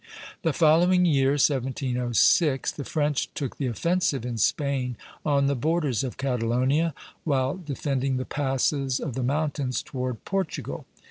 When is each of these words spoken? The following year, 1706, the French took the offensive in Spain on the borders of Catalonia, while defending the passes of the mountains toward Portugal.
The 0.41 0.51
following 0.51 1.05
year, 1.05 1.33
1706, 1.33 2.71
the 2.71 2.83
French 2.83 3.31
took 3.35 3.57
the 3.57 3.67
offensive 3.67 4.25
in 4.25 4.39
Spain 4.39 4.97
on 5.23 5.45
the 5.45 5.53
borders 5.53 6.03
of 6.03 6.17
Catalonia, 6.17 6.95
while 7.23 7.55
defending 7.55 8.17
the 8.17 8.25
passes 8.25 8.99
of 8.99 9.13
the 9.13 9.21
mountains 9.21 9.83
toward 9.83 10.25
Portugal. 10.25 10.87